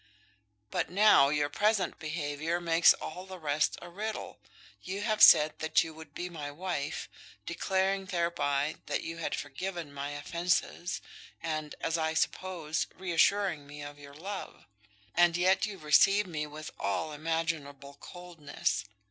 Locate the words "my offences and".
9.93-11.75